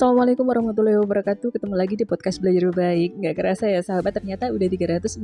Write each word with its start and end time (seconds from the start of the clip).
Assalamualaikum 0.00 0.48
warahmatullahi 0.48 0.96
wabarakatuh. 0.96 1.60
Ketemu 1.60 1.76
lagi 1.76 1.92
di 1.92 2.08
podcast 2.08 2.40
Belajar 2.40 2.72
Baik. 2.72 3.20
Gak 3.20 3.36
kerasa 3.36 3.68
ya 3.68 3.84
sahabat 3.84 4.16
ternyata 4.16 4.48
udah 4.48 4.64
365 4.64 5.20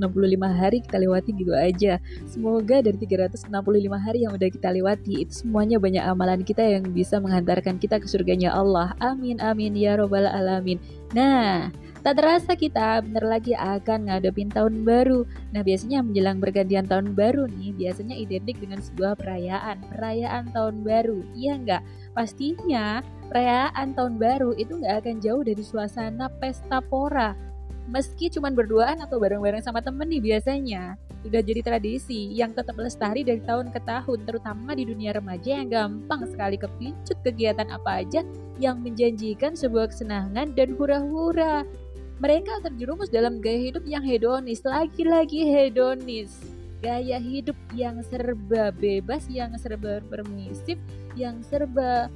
hari 0.52 0.84
kita 0.84 1.00
lewati 1.00 1.32
gitu 1.32 1.56
aja. 1.56 1.96
Semoga 2.29 2.84
dari 2.84 3.00
365 3.00 3.48
hari 3.96 4.29
yang 4.29 4.36
udah 4.36 4.48
kita 4.52 4.68
lewati 4.77 5.25
Itu 5.25 5.32
semuanya 5.32 5.80
banyak 5.80 6.04
amalan 6.04 6.45
kita 6.45 6.61
yang 6.61 6.93
bisa 6.93 7.16
menghantarkan 7.25 7.80
kita 7.80 7.96
ke 7.96 8.04
surganya 8.04 8.52
Allah. 8.52 8.93
Amin 9.00 9.41
amin 9.41 9.73
ya 9.80 9.96
robbal 9.96 10.29
alamin 10.29 10.77
Nah 11.12 11.70
Tak 12.07 12.23
terasa 12.23 12.54
kita 12.54 13.02
bener 13.02 13.27
lagi 13.27 13.50
akan 13.50 14.06
ngadepin 14.06 14.46
tahun 14.46 14.86
baru 14.86 15.27
Nah 15.50 15.66
biasanya 15.66 16.06
menjelang 16.06 16.38
pergantian 16.38 16.86
tahun 16.86 17.18
baru 17.18 17.50
nih 17.50 17.75
Biasanya 17.75 18.14
identik 18.14 18.62
dengan 18.62 18.79
sebuah 18.79 19.19
perayaan 19.19 19.82
Perayaan 19.91 20.55
tahun 20.55 20.87
baru 20.87 21.23
Iya 21.34 21.52
nggak? 21.62 21.82
Pastinya 22.15 23.02
perayaan 23.29 23.92
tahun 23.92 24.16
baru 24.16 24.55
itu 24.56 24.79
nggak 24.79 25.05
akan 25.05 25.16
jauh 25.20 25.42
dari 25.42 25.60
suasana 25.60 26.30
pesta 26.38 26.79
pora. 26.80 27.34
Meski 27.86 28.26
cuma 28.26 28.50
berduaan 28.50 28.98
atau 28.98 29.22
bareng-bareng 29.22 29.62
sama 29.62 29.78
temen 29.78 30.10
nih 30.10 30.18
biasanya, 30.18 30.98
sudah 31.22 31.38
jadi 31.38 31.62
tradisi 31.62 32.34
yang 32.34 32.50
tetap 32.50 32.74
lestari 32.74 33.22
dari 33.22 33.38
tahun 33.42 33.70
ke 33.70 33.78
tahun, 33.86 34.26
terutama 34.26 34.74
di 34.74 34.90
dunia 34.90 35.14
remaja 35.14 35.62
yang 35.62 35.70
gampang 35.70 36.26
sekali 36.26 36.59
kepincut 36.59 37.18
kegiatan 37.22 37.70
apa 37.70 38.02
aja 38.02 38.26
yang 38.59 38.82
menjanjikan 38.82 39.54
sebuah 39.54 39.95
kesenangan 39.95 40.50
dan 40.59 40.74
hura-hura. 40.74 41.62
Mereka 42.18 42.66
terjerumus 42.66 43.12
dalam 43.12 43.38
gaya 43.38 43.70
hidup 43.70 43.87
yang 43.87 44.02
hedonis, 44.02 44.66
lagi-lagi 44.66 45.46
hedonis 45.46 46.56
gaya 46.84 47.18
hidup 47.18 47.56
yang 47.73 47.98
serba 48.04 48.70
bebas, 48.70 49.24
yang 49.32 49.50
serba 49.56 50.04
permisif, 50.06 50.76
yang 51.16 51.40
serba 51.42 52.12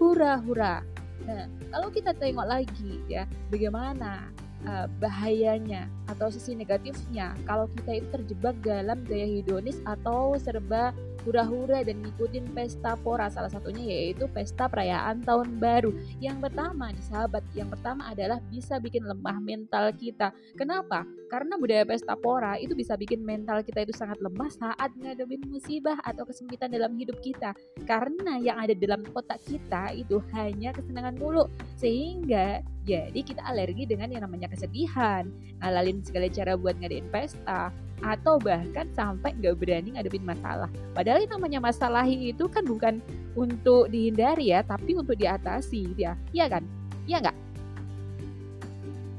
hura-hura. 0.00 0.82
Nah, 1.28 1.44
kalau 1.68 1.88
kita 1.92 2.16
tengok 2.16 2.46
lagi 2.48 3.04
ya, 3.06 3.28
bagaimana 3.52 4.32
uh, 4.66 4.86
bahayanya 4.98 5.86
atau 6.08 6.32
sisi 6.32 6.56
negatifnya. 6.56 7.36
Kalau 7.46 7.70
kita 7.70 8.02
itu 8.02 8.08
terjebak 8.10 8.56
dalam 8.64 9.04
gaya 9.06 9.28
hedonis 9.28 9.78
atau 9.86 10.34
serba 10.40 10.90
hura-hura 11.28 11.84
dan 11.84 12.00
ngikutin 12.00 12.56
pesta 12.56 12.96
pora. 12.96 13.28
Salah 13.28 13.52
satunya 13.52 13.84
yaitu 13.84 14.24
pesta 14.32 14.64
perayaan 14.64 15.20
tahun 15.20 15.60
baru. 15.60 15.92
Yang 16.24 16.48
pertama 16.48 16.88
nih 16.88 17.04
sahabat 17.04 17.44
yang 17.52 17.68
pertama 17.68 18.08
adalah 18.08 18.40
bisa 18.48 18.80
bikin 18.80 19.04
lemah 19.04 19.36
mental 19.44 19.92
kita. 19.92 20.32
Kenapa? 20.56 21.04
Karena 21.28 21.60
budaya 21.60 21.84
pesta 21.84 22.16
pora 22.16 22.56
itu 22.56 22.72
bisa 22.72 22.96
bikin 22.96 23.20
mental 23.20 23.60
kita 23.60 23.84
itu 23.84 23.92
sangat 23.92 24.16
lemah 24.24 24.48
saat 24.48 24.96
ngadepin 24.96 25.44
musibah 25.44 26.00
atau 26.00 26.24
kesempitan 26.24 26.72
dalam 26.72 26.96
hidup 26.96 27.20
kita. 27.20 27.52
Karena 27.84 28.40
yang 28.40 28.56
ada 28.56 28.72
dalam 28.72 29.04
kotak 29.12 29.44
kita 29.44 29.92
itu 29.92 30.24
hanya 30.32 30.72
kesenangan 30.72 31.20
mulu. 31.20 31.44
Sehingga 31.76 32.64
jadi 32.88 33.20
kita 33.20 33.44
alergi 33.44 33.84
dengan 33.84 34.08
yang 34.08 34.24
namanya 34.24 34.48
kesedihan. 34.48 35.28
Ngalalin 35.60 36.00
segala 36.00 36.32
cara 36.32 36.56
buat 36.56 36.80
ngadain 36.80 37.12
pesta 37.12 37.68
atau 38.02 38.38
bahkan 38.38 38.86
sampai 38.94 39.34
nggak 39.38 39.58
berani 39.58 39.94
ngadepin 39.96 40.22
masalah. 40.22 40.70
Padahal 40.94 41.24
yang 41.24 41.32
namanya 41.38 41.58
masalah 41.58 42.06
itu 42.06 42.46
kan 42.46 42.62
bukan 42.62 43.02
untuk 43.34 43.90
dihindari 43.90 44.54
ya, 44.54 44.62
tapi 44.62 44.94
untuk 44.94 45.18
diatasi 45.18 45.94
ya, 45.98 46.14
iya 46.30 46.46
kan? 46.46 46.62
Iya 47.08 47.24
nggak? 47.24 47.36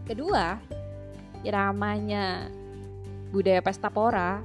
Kedua, 0.09 0.57
yang 1.43 1.55
namanya 1.55 2.49
budaya 3.29 3.61
pesta 3.61 3.87
pora 3.87 4.41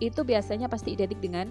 itu 0.00 0.24
biasanya 0.24 0.70
pasti 0.70 0.96
identik 0.96 1.20
dengan 1.20 1.50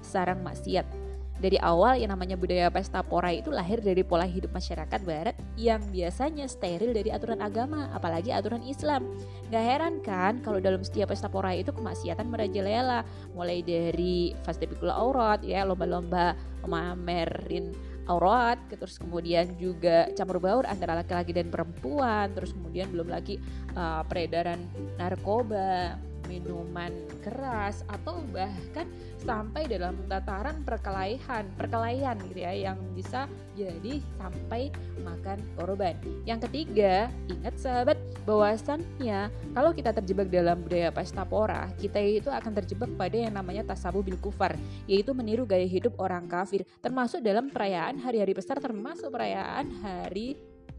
sarang 0.00 0.40
maksiat 0.40 1.05
dari 1.36 1.60
awal 1.60 2.00
yang 2.00 2.16
namanya 2.16 2.34
budaya 2.34 2.72
pesta 2.72 3.04
pora 3.04 3.28
itu 3.28 3.52
lahir 3.52 3.84
dari 3.84 4.00
pola 4.00 4.24
hidup 4.24 4.52
masyarakat 4.56 5.00
barat 5.04 5.36
yang 5.60 5.84
biasanya 5.92 6.48
steril 6.48 6.96
dari 6.96 7.12
aturan 7.12 7.44
agama, 7.44 7.92
apalagi 7.92 8.32
aturan 8.32 8.64
Islam. 8.64 9.04
Gak 9.52 9.64
heran 9.64 9.94
kan 10.00 10.40
kalau 10.40 10.58
dalam 10.58 10.80
setiap 10.80 11.12
pesta 11.12 11.28
pora 11.28 11.52
itu 11.52 11.70
kemaksiatan 11.76 12.24
merajalela, 12.26 13.04
mulai 13.36 13.60
dari 13.60 14.32
festival 14.48 14.88
aurat 14.88 15.44
ya, 15.44 15.68
lomba-lomba 15.68 16.32
memamerin 16.64 17.76
aurat, 18.06 18.56
terus 18.70 18.96
kemudian 19.02 19.50
juga 19.58 20.08
campur 20.14 20.38
baur 20.38 20.64
antara 20.64 20.94
laki-laki 20.94 21.34
dan 21.34 21.50
perempuan, 21.50 22.30
terus 22.32 22.54
kemudian 22.54 22.86
belum 22.90 23.10
lagi 23.10 23.42
uh, 23.74 24.06
peredaran 24.06 24.62
narkoba, 24.94 25.98
minuman 26.28 26.92
keras 27.24 27.82
atau 27.90 28.22
bahkan 28.30 28.86
sampai 29.22 29.66
dalam 29.66 29.96
tataran 30.06 30.62
perkelahian 30.62 31.48
perkelahian 31.58 32.20
gitu 32.30 32.40
ya 32.46 32.52
yang 32.70 32.78
bisa 32.94 33.26
jadi 33.56 33.98
sampai 34.20 34.70
makan 35.02 35.40
korban. 35.56 35.96
Yang 36.28 36.50
ketiga, 36.50 37.08
ingat 37.26 37.56
sahabat 37.56 37.98
bahwasannya 38.28 39.32
kalau 39.56 39.70
kita 39.72 39.96
terjebak 39.96 40.28
dalam 40.28 40.60
budaya 40.62 40.92
pesta 40.92 41.24
pora, 41.24 41.72
kita 41.80 41.98
itu 41.98 42.28
akan 42.28 42.52
terjebak 42.62 42.90
pada 42.94 43.16
yang 43.16 43.34
namanya 43.34 43.72
tasabu 43.72 44.04
bil 44.04 44.20
kufar, 44.20 44.54
yaitu 44.84 45.16
meniru 45.16 45.48
gaya 45.48 45.64
hidup 45.64 45.96
orang 45.96 46.28
kafir, 46.28 46.62
termasuk 46.84 47.24
dalam 47.24 47.48
perayaan 47.48 47.96
hari-hari 47.98 48.36
besar 48.36 48.60
termasuk 48.60 49.08
perayaan 49.08 49.72
hari 49.80 50.36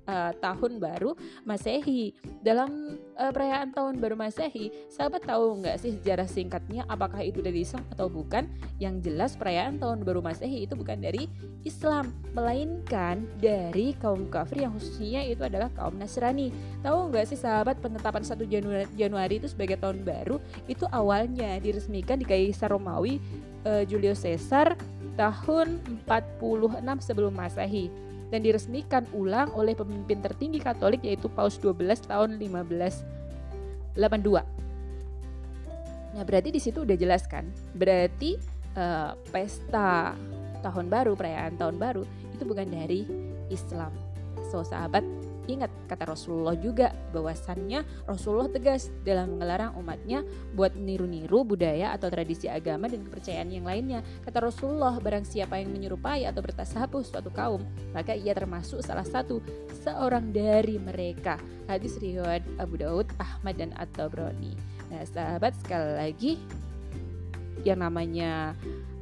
uh, 0.07 0.31
tahun 0.37 0.79
baru 0.79 1.13
Masehi. 1.43 2.15
Dalam 2.41 2.95
uh, 3.17 3.31
perayaan 3.33 3.73
tahun 3.73 3.97
baru 3.97 4.15
Masehi, 4.15 4.69
sahabat 4.87 5.25
tahu 5.25 5.65
nggak 5.65 5.75
sih 5.81 5.97
sejarah 5.97 6.29
singkatnya 6.29 6.85
apakah 6.85 7.19
itu 7.25 7.41
dari 7.41 7.65
Islam 7.65 7.83
atau 7.91 8.07
bukan? 8.07 8.45
Yang 8.77 9.09
jelas 9.09 9.31
perayaan 9.35 9.81
tahun 9.81 10.05
baru 10.05 10.21
Masehi 10.21 10.69
itu 10.69 10.77
bukan 10.77 11.01
dari 11.01 11.25
Islam, 11.65 12.13
melainkan 12.31 13.25
dari 13.41 13.97
kaum 13.97 14.29
kafir 14.29 14.63
yang 14.63 14.77
khususnya 14.77 15.25
itu 15.25 15.41
adalah 15.43 15.73
kaum 15.73 15.97
Nasrani. 15.97 16.53
Tahu 16.85 17.11
nggak 17.11 17.25
sih 17.33 17.39
sahabat 17.39 17.81
penetapan 17.81 18.23
1 18.23 18.37
Januari, 18.45 18.87
Januari 18.93 19.35
itu 19.41 19.49
sebagai 19.49 19.81
tahun 19.81 20.05
baru 20.05 20.37
itu 20.69 20.85
awalnya 20.93 21.57
diresmikan 21.59 22.21
di 22.21 22.25
Kaisar 22.29 22.71
Romawi 22.71 23.17
uh, 23.65 23.83
Julius 23.83 24.21
Caesar 24.21 24.77
tahun 25.17 25.81
46 26.05 26.77
sebelum 27.01 27.33
Masehi 27.33 27.89
dan 28.27 28.43
diresmikan 28.43 29.07
ulang 29.15 29.51
oleh 29.55 29.75
pemimpin 29.75 30.19
tertinggi 30.19 30.59
Katolik 30.59 31.03
yaitu 31.03 31.31
Paus 31.31 31.55
12 31.59 32.07
tahun 32.07 32.35
1582. 32.39 33.95
Nah, 36.17 36.23
berarti 36.25 36.49
di 36.49 36.61
situ 36.61 36.81
udah 36.83 36.97
jelas 36.97 37.29
kan? 37.29 37.45
Berarti 37.77 38.35
uh, 38.75 39.13
pesta 39.29 40.17
tahun 40.65 40.89
baru, 40.89 41.13
perayaan 41.13 41.55
tahun 41.55 41.77
baru 41.77 42.03
itu 42.33 42.43
bukan 42.43 42.67
dari 42.67 43.05
Islam. 43.53 43.93
So, 44.49 44.63
sahabat, 44.65 45.03
Ingat 45.47 45.71
kata 45.87 46.11
Rasulullah 46.11 46.59
juga 46.59 46.91
bahwasannya 47.15 47.83
Rasulullah 48.03 48.51
tegas 48.51 48.91
dalam 49.07 49.35
mengelarang 49.35 49.79
umatnya 49.79 50.27
buat 50.51 50.75
niru-niru 50.75 51.47
budaya 51.47 51.95
atau 51.95 52.11
tradisi 52.11 52.51
agama 52.51 52.91
dan 52.91 53.07
kepercayaan 53.07 53.47
yang 53.47 53.63
lainnya. 53.63 54.03
Kata 54.27 54.43
Rasulullah, 54.43 54.99
barang 54.99 55.23
siapa 55.23 55.55
yang 55.55 55.71
menyerupai 55.71 56.27
atau 56.27 56.43
bertasabuh 56.43 57.01
suatu 57.07 57.31
kaum, 57.31 57.63
maka 57.95 58.11
ia 58.11 58.35
termasuk 58.35 58.83
salah 58.83 59.07
satu 59.07 59.39
seorang 59.87 60.35
dari 60.35 60.75
mereka. 60.75 61.39
Hadis 61.71 61.95
riwayat 61.95 62.43
Abu 62.59 62.79
Daud, 62.83 63.07
Ahmad 63.15 63.55
dan 63.55 63.71
At-Tabrani. 63.79 64.59
Nah, 64.91 65.03
sahabat 65.07 65.55
sekali 65.63 65.91
lagi 65.95 66.33
yang 67.65 67.81
namanya 67.81 68.53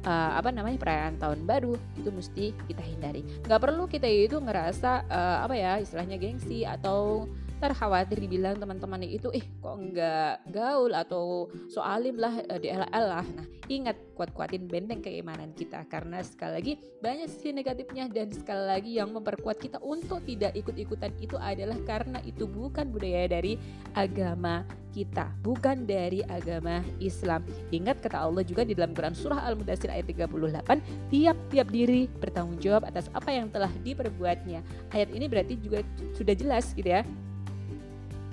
uh, 0.06 0.38
apa 0.38 0.54
namanya 0.54 0.78
perayaan 0.78 1.18
tahun 1.18 1.42
baru 1.44 1.74
itu 1.98 2.08
mesti 2.14 2.54
kita 2.70 2.82
hindari. 2.86 3.26
Nggak 3.44 3.60
perlu 3.60 3.84
kita 3.90 4.06
itu 4.06 4.38
ngerasa 4.38 5.10
uh, 5.10 5.38
apa 5.44 5.54
ya 5.58 5.82
istilahnya 5.82 6.16
gengsi 6.16 6.62
atau 6.62 7.26
ntar 7.56 7.72
khawatir 7.72 8.20
dibilang 8.20 8.60
teman-teman 8.60 9.00
itu 9.08 9.32
eh 9.32 9.44
kok 9.64 9.76
nggak 9.80 10.52
gaul 10.52 10.92
atau 10.92 11.48
soalim 11.72 12.20
lah 12.20 12.36
uh, 12.52 12.60
di 12.60 12.68
LL 12.68 13.04
lah. 13.08 13.24
Nah 13.24 13.46
ingat 13.66 13.96
kuat-kuatin 14.14 14.70
benteng 14.70 15.02
keimanan 15.02 15.50
kita 15.56 15.82
karena 15.90 16.22
sekali 16.22 16.52
lagi 16.60 16.72
banyak 17.02 17.26
sisi 17.26 17.50
negatifnya 17.50 18.06
dan 18.12 18.30
sekali 18.30 18.64
lagi 18.64 18.90
yang 19.00 19.10
memperkuat 19.10 19.58
kita 19.58 19.82
untuk 19.82 20.22
tidak 20.28 20.54
ikut-ikutan 20.54 21.10
itu 21.18 21.34
adalah 21.40 21.76
karena 21.82 22.22
itu 22.22 22.46
bukan 22.46 22.92
budaya 22.92 23.26
dari 23.26 23.58
agama 23.96 24.62
kita, 24.94 25.28
bukan 25.44 25.84
dari 25.84 26.24
agama 26.24 26.80
Islam. 27.04 27.44
Ingat 27.68 28.00
kata 28.00 28.16
Allah 28.16 28.40
juga 28.40 28.64
di 28.64 28.72
dalam 28.72 28.96
Quran 28.96 29.12
surah 29.12 29.44
Al-Mudassir 29.44 29.92
ayat 29.92 30.08
38, 30.08 31.12
tiap-tiap 31.12 31.68
diri 31.68 32.08
bertanggung 32.16 32.56
jawab 32.56 32.88
atas 32.88 33.12
apa 33.12 33.28
yang 33.28 33.52
telah 33.52 33.68
diperbuatnya. 33.84 34.64
Ayat 34.96 35.12
ini 35.12 35.28
berarti 35.28 35.60
juga 35.60 35.84
sudah 36.16 36.32
jelas 36.32 36.72
gitu 36.72 36.88
ya 36.88 37.04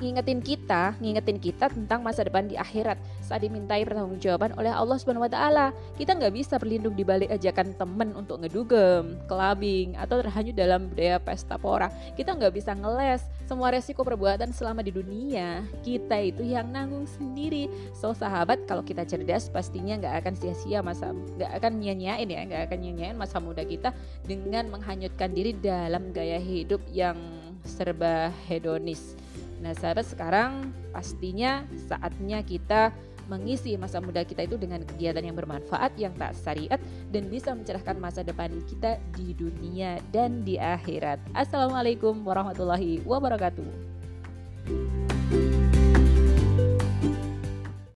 ngingetin 0.04 0.44
kita, 0.44 1.00
ngingetin 1.00 1.40
kita 1.40 1.72
tentang 1.72 2.04
masa 2.04 2.28
depan 2.28 2.44
di 2.44 2.60
akhirat 2.60 3.00
saat 3.24 3.40
dimintai 3.40 3.88
pertanggungjawaban 3.88 4.52
oleh 4.60 4.68
Allah 4.68 5.00
Subhanahu 5.00 5.24
wa 5.24 5.32
taala. 5.32 5.72
Kita 5.96 6.20
nggak 6.20 6.36
bisa 6.36 6.60
berlindung 6.60 7.00
di 7.00 7.08
balik 7.08 7.32
ajakan 7.32 7.72
temen 7.80 8.12
untuk 8.12 8.44
ngedugem, 8.44 9.16
kelabing 9.32 9.96
atau 9.96 10.20
terhanyut 10.20 10.56
dalam 10.60 10.92
budaya 10.92 11.24
pesta 11.24 11.56
pora. 11.56 11.88
Kita 12.20 12.36
nggak 12.36 12.52
bisa 12.52 12.76
ngeles 12.76 13.24
semua 13.48 13.72
resiko 13.72 14.04
perbuatan 14.04 14.52
selama 14.52 14.84
di 14.84 14.92
dunia. 14.92 15.64
Kita 15.80 16.20
itu 16.20 16.44
yang 16.44 16.68
nanggung 16.68 17.08
sendiri. 17.08 17.72
So 17.96 18.12
sahabat, 18.12 18.68
kalau 18.68 18.84
kita 18.84 19.08
cerdas 19.08 19.48
pastinya 19.48 19.96
nggak 19.96 20.16
akan 20.20 20.34
sia-sia 20.36 20.84
masa 20.84 21.16
nggak 21.16 21.52
akan 21.64 21.80
nyanyain 21.80 22.28
ya, 22.28 22.42
nggak 22.44 22.62
akan 22.68 22.80
nyanyain 22.84 23.16
masa 23.16 23.40
muda 23.40 23.64
kita 23.64 23.96
dengan 24.28 24.68
menghanyutkan 24.68 25.32
diri 25.32 25.56
dalam 25.56 26.12
gaya 26.12 26.44
hidup 26.44 26.84
yang 26.92 27.16
serba 27.64 28.28
hedonis. 28.52 29.16
Nah, 29.64 29.72
sahabat 29.80 30.04
sekarang 30.04 30.76
pastinya 30.92 31.64
saatnya 31.88 32.44
kita 32.44 32.92
mengisi 33.32 33.80
masa 33.80 34.04
muda 34.04 34.28
kita 34.28 34.44
itu 34.44 34.60
dengan 34.60 34.84
kegiatan 34.84 35.24
yang 35.24 35.40
bermanfaat, 35.40 35.96
yang 35.96 36.12
tak 36.20 36.36
syariat, 36.36 36.76
dan 37.16 37.32
bisa 37.32 37.56
mencerahkan 37.56 37.96
masa 37.96 38.28
depan 38.28 38.52
kita 38.68 39.00
di 39.16 39.32
dunia 39.32 40.04
dan 40.12 40.44
di 40.44 40.60
akhirat. 40.60 41.24
Assalamualaikum 41.32 42.20
warahmatullahi 42.28 43.00
wabarakatuh. 43.08 45.03